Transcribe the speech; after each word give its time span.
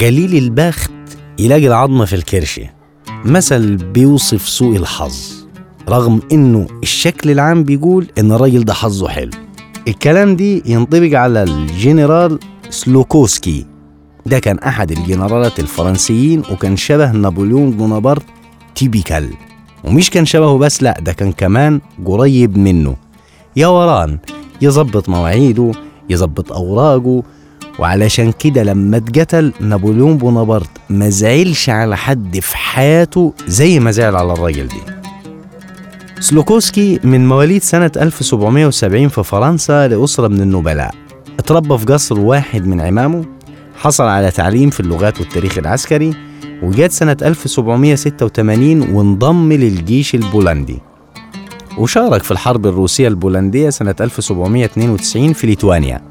قليل 0.00 0.36
البخت 0.36 0.90
يلاقي 1.38 1.66
العظمة 1.66 2.04
في 2.04 2.16
الكرشة 2.16 2.70
مثل 3.24 3.76
بيوصف 3.76 4.48
سوء 4.48 4.76
الحظ 4.76 5.44
رغم 5.88 6.20
إنه 6.32 6.66
الشكل 6.82 7.30
العام 7.30 7.64
بيقول 7.64 8.06
إن 8.18 8.32
الراجل 8.32 8.64
ده 8.64 8.74
حظه 8.74 9.08
حلو. 9.08 9.30
الكلام 9.88 10.36
دي 10.36 10.62
ينطبق 10.66 11.18
على 11.18 11.42
الجنرال 11.42 12.38
سلوكوسكي. 12.70 13.66
ده 14.26 14.38
كان 14.38 14.58
أحد 14.58 14.90
الجنرالات 14.90 15.60
الفرنسيين 15.60 16.42
وكان 16.52 16.76
شبه 16.76 17.12
نابليون 17.12 17.70
بونابرت 17.70 18.22
typical. 18.74 19.30
ومش 19.84 20.10
كان 20.10 20.26
شبهه 20.26 20.58
بس 20.58 20.82
لا 20.82 21.00
ده 21.00 21.12
كان 21.12 21.32
كمان 21.32 21.80
قريب 22.04 22.58
منه. 22.58 22.96
ياوران 23.56 24.18
يظبط 24.62 25.08
مواعيده 25.08 25.72
يظبط 26.10 26.52
أوراقه 26.52 27.22
وعلشان 27.80 28.32
كده 28.32 28.62
لما 28.62 28.96
اتقتل 28.96 29.52
نابليون 29.60 30.18
بونابرت 30.18 30.70
ما 30.90 31.08
زعلش 31.08 31.70
على 31.70 31.96
حد 31.96 32.38
في 32.40 32.56
حياته 32.56 33.32
زي 33.46 33.80
ما 33.80 33.90
زعل 33.90 34.16
على 34.16 34.32
الراجل 34.32 34.68
دي. 34.68 34.80
سلوكوسكي 36.20 37.00
من 37.04 37.28
مواليد 37.28 37.62
سنة 37.62 37.90
1770 37.96 39.08
في 39.08 39.22
فرنسا 39.24 39.88
لأسرة 39.88 40.28
من 40.28 40.40
النبلاء. 40.40 40.94
اتربى 41.38 41.78
في 41.78 41.86
قصر 41.86 42.20
واحد 42.20 42.66
من 42.66 42.80
عمامه 42.80 43.24
حصل 43.76 44.04
على 44.04 44.30
تعليم 44.30 44.70
في 44.70 44.80
اللغات 44.80 45.20
والتاريخ 45.20 45.58
العسكري 45.58 46.14
وجات 46.62 46.92
سنة 46.92 47.16
1786 47.22 48.82
وانضم 48.94 49.52
للجيش 49.52 50.14
البولندي. 50.14 50.78
وشارك 51.78 52.22
في 52.22 52.30
الحرب 52.30 52.66
الروسية 52.66 53.08
البولندية 53.08 53.70
سنة 53.70 53.94
1792 54.00 55.32
في 55.32 55.46
ليتوانيا. 55.46 56.09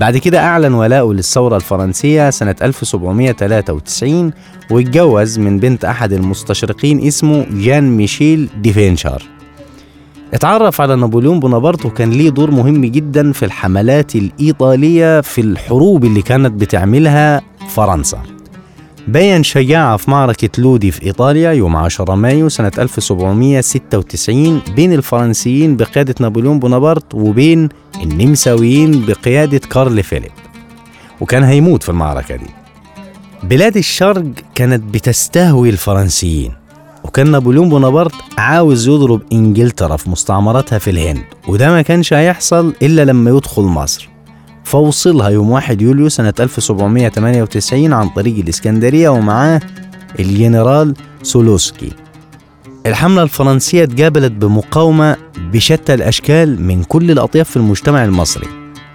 بعد 0.00 0.16
كده 0.16 0.38
أعلن 0.38 0.74
ولاءه 0.74 1.12
للثورة 1.12 1.56
الفرنسية 1.56 2.30
سنة 2.30 2.56
1793 2.62 4.32
واتجوز 4.70 5.38
من 5.38 5.58
بنت 5.58 5.84
أحد 5.84 6.12
المستشرقين 6.12 7.06
اسمه 7.06 7.46
جان 7.50 7.96
ميشيل 7.96 8.48
ديفينشار. 8.62 9.22
اتعرف 10.34 10.80
على 10.80 10.96
نابليون 10.96 11.40
بونابرت 11.40 11.86
وكان 11.86 12.10
ليه 12.10 12.30
دور 12.30 12.50
مهم 12.50 12.84
جدا 12.84 13.32
في 13.32 13.44
الحملات 13.44 14.16
الإيطالية 14.16 15.20
في 15.20 15.40
الحروب 15.40 16.04
اللي 16.04 16.22
كانت 16.22 16.52
بتعملها 16.60 17.42
فرنسا. 17.68 18.18
بين 19.08 19.42
شجاعة 19.42 19.96
في 19.96 20.10
معركة 20.10 20.62
لودي 20.62 20.90
في 20.90 21.02
إيطاليا 21.02 21.52
يوم 21.52 21.76
10 21.76 22.14
مايو 22.14 22.48
سنة 22.48 22.72
1796 22.78 24.62
بين 24.76 24.92
الفرنسيين 24.92 25.76
بقيادة 25.76 26.14
نابليون 26.20 26.58
بونابرت 26.58 27.14
وبين 27.14 27.68
النمساويين 28.02 29.06
بقيادة 29.06 29.58
كارل 29.58 30.02
فيليب 30.02 30.30
وكان 31.20 31.42
هيموت 31.42 31.82
في 31.82 31.88
المعركة 31.88 32.36
دي. 32.36 32.46
بلاد 33.42 33.76
الشرق 33.76 34.24
كانت 34.54 34.82
بتستهوي 34.94 35.68
الفرنسيين 35.70 36.52
وكان 37.04 37.30
نابليون 37.30 37.68
بونابرت 37.68 38.12
عاوز 38.38 38.88
يضرب 38.88 39.22
إنجلترا 39.32 39.96
في 39.96 40.10
مستعمراتها 40.10 40.78
في 40.78 40.90
الهند 40.90 41.22
وده 41.48 41.68
ما 41.70 41.82
كانش 41.82 42.12
هيحصل 42.12 42.74
إلا 42.82 43.04
لما 43.04 43.30
يدخل 43.30 43.62
مصر. 43.62 44.08
فوصلها 44.64 45.28
يوم 45.28 45.50
1 45.50 45.82
يوليو 45.82 46.08
سنة 46.08 46.34
1798 46.40 47.92
عن 47.92 48.08
طريق 48.08 48.38
الإسكندرية 48.38 49.08
ومعاه 49.08 49.60
الجنرال 50.20 50.94
سولوسكي. 51.22 51.92
الحملة 52.86 53.22
الفرنسية 53.22 53.84
اتقابلت 53.84 54.32
بمقاومة 54.32 55.16
بشتى 55.52 55.94
الأشكال 55.94 56.62
من 56.62 56.82
كل 56.84 57.10
الأطياف 57.10 57.50
في 57.50 57.56
المجتمع 57.56 58.04
المصري. 58.04 58.46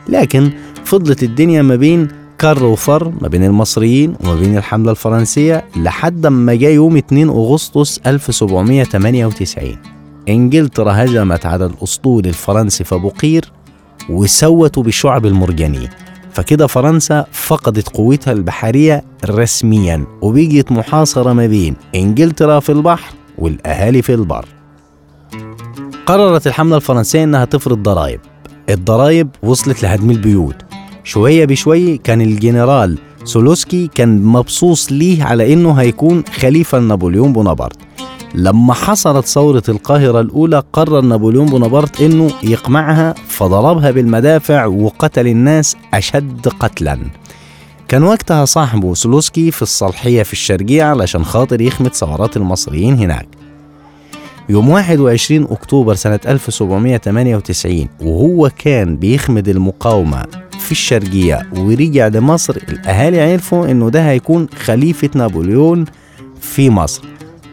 لكن 0.09 0.51
فضلت 0.85 1.23
الدنيا 1.23 1.61
ما 1.61 1.75
بين 1.75 2.07
كر 2.41 2.63
وفر 2.63 3.13
ما 3.21 3.27
بين 3.27 3.43
المصريين 3.43 4.15
وما 4.23 4.35
بين 4.35 4.57
الحملة 4.57 4.91
الفرنسية 4.91 5.65
لحد 5.75 6.27
ما 6.27 6.55
جاء 6.55 6.71
يوم 6.71 6.97
2 6.97 7.29
أغسطس 7.29 7.99
1798 8.05 9.77
إنجلترا 10.29 10.91
هجمت 11.03 11.45
على 11.45 11.65
الأسطول 11.65 12.25
الفرنسي 12.25 12.83
فبقير 12.83 13.51
وسوتوا 14.09 14.83
بالشعب 14.83 15.25
المرجانية 15.25 15.89
فكده 16.33 16.67
فرنسا 16.67 17.25
فقدت 17.31 17.89
قوتها 17.89 18.31
البحرية 18.31 19.03
رسميا 19.25 20.05
وبقيت 20.21 20.71
محاصرة 20.71 21.33
ما 21.33 21.47
بين 21.47 21.75
إنجلترا 21.95 22.59
في 22.59 22.71
البحر 22.71 23.13
والأهالي 23.37 24.01
في 24.01 24.13
البر. 24.13 24.45
قررت 26.05 26.47
الحملة 26.47 26.75
الفرنسية 26.75 27.23
إنها 27.23 27.45
تفرض 27.45 27.83
ضرائب. 27.83 28.19
الضرائب 28.69 29.29
وصلت 29.43 29.83
لهدم 29.83 30.11
البيوت. 30.11 30.55
شوية 31.03 31.45
بشوية 31.45 31.99
كان 31.99 32.21
الجنرال 32.21 32.97
سولوسكي 33.23 33.89
كان 33.95 34.21
مبسوط 34.23 34.91
ليه 34.91 35.23
على 35.23 35.53
إنه 35.53 35.73
هيكون 35.73 36.23
خليفة 36.39 36.79
لنابليون 36.79 37.33
بونابرت. 37.33 37.77
لما 38.35 38.73
حصلت 38.73 39.25
ثورة 39.25 39.63
القاهرة 39.69 40.19
الأولى 40.19 40.63
قرر 40.73 41.01
نابليون 41.01 41.45
بونابرت 41.45 42.01
إنه 42.01 42.31
يقمعها 42.43 43.13
فضربها 43.27 43.91
بالمدافع 43.91 44.65
وقتل 44.65 45.27
الناس 45.27 45.75
أشد 45.93 46.47
قتلا. 46.59 46.99
كان 47.87 48.03
وقتها 48.03 48.45
صاحبه 48.45 48.93
سلوسكي 48.93 49.51
في 49.51 49.61
الصالحية 49.61 50.23
في 50.23 50.33
الشرقية 50.33 50.83
علشان 50.83 51.25
خاطر 51.25 51.61
يخمد 51.61 51.93
ثورات 51.93 52.37
المصريين 52.37 52.95
هناك. 52.97 53.27
يوم 54.49 54.69
21 54.69 55.43
أكتوبر 55.43 55.95
سنة 55.95 56.19
1798 56.27 57.87
وهو 58.01 58.51
كان 58.57 58.97
بيخمد 58.97 59.47
المقاومة 59.47 60.25
في 60.59 60.71
الشرقية 60.71 61.47
ورجع 61.57 62.07
لمصر 62.07 62.55
الأهالي 62.69 63.21
عرفوا 63.31 63.71
إنه 63.71 63.89
ده 63.89 64.09
هيكون 64.09 64.47
خليفة 64.65 65.09
نابليون 65.15 65.85
في 66.41 66.69
مصر. 66.69 67.01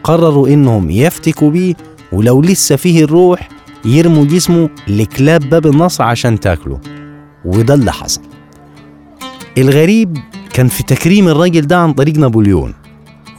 قرروا 0.03 0.47
إنهم 0.47 0.89
يفتكوا 0.91 1.49
بيه 1.51 1.73
ولو 2.11 2.41
لسه 2.41 2.75
فيه 2.75 3.03
الروح 3.03 3.49
يرموا 3.85 4.25
جسمه 4.25 4.69
لكلاب 4.87 5.49
باب 5.49 5.65
النصر 5.67 6.03
عشان 6.03 6.39
تاكله. 6.39 6.79
وده 7.45 7.73
اللي 7.73 7.91
حصل. 7.91 8.21
الغريب 9.57 10.17
كان 10.53 10.67
في 10.67 10.83
تكريم 10.83 11.27
الراجل 11.27 11.61
ده 11.67 11.77
عن 11.77 11.93
طريق 11.93 12.17
نابليون. 12.17 12.73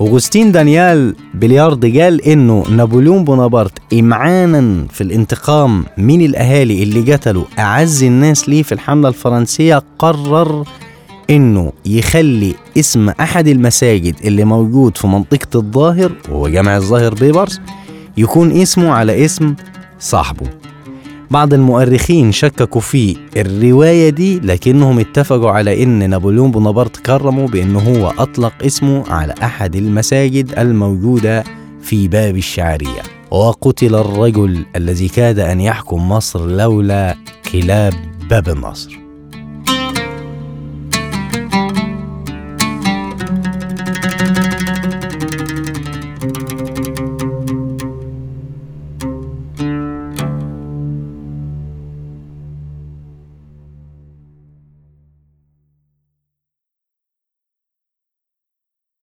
أوغسطين 0.00 0.52
دانيال 0.52 1.16
بليارد 1.34 1.98
قال 1.98 2.22
إنه 2.22 2.64
نابليون 2.70 3.24
بونابرت 3.24 3.72
إمعانا 3.92 4.86
في 4.90 5.00
الانتقام 5.00 5.84
من 5.98 6.20
الأهالي 6.24 6.82
اللي 6.82 7.12
قتلوا 7.12 7.44
أعز 7.58 8.02
الناس 8.04 8.48
ليه 8.48 8.62
في 8.62 8.72
الحملة 8.72 9.08
الفرنسية 9.08 9.82
قرر 9.98 10.64
إنه 11.30 11.72
يخلي 11.86 12.54
اسم 12.78 13.08
أحد 13.08 13.48
المساجد 13.48 14.14
اللي 14.24 14.44
موجود 14.44 14.96
في 14.96 15.06
منطقة 15.06 15.48
الظاهر 15.58 16.12
وهو 16.28 16.48
جامع 16.48 16.76
الظاهر 16.76 17.14
بيبرس 17.14 17.60
يكون 18.16 18.52
اسمه 18.52 18.92
على 18.92 19.24
اسم 19.24 19.54
صاحبه. 19.98 20.46
بعض 21.34 21.54
المؤرخين 21.54 22.32
شككوا 22.32 22.80
في 22.80 23.16
الرواية 23.36 24.10
دي 24.10 24.40
لكنهم 24.40 24.98
اتفقوا 24.98 25.50
على 25.50 25.82
إن 25.82 26.10
نابليون 26.10 26.50
بونابرت 26.50 26.96
كرمه 26.96 27.46
بأنه 27.48 27.78
هو 27.78 28.12
أطلق 28.18 28.52
اسمه 28.62 29.04
على 29.08 29.34
أحد 29.42 29.76
المساجد 29.76 30.58
الموجودة 30.58 31.44
في 31.82 32.08
باب 32.08 32.36
الشعرية. 32.36 33.02
وقتل 33.30 33.94
الرجل 33.94 34.64
الذي 34.76 35.08
كاد 35.08 35.38
أن 35.38 35.60
يحكم 35.60 36.08
مصر 36.08 36.46
لولا 36.46 37.16
كلاب 37.52 37.94
باب 38.30 38.48
النصر 38.48 39.03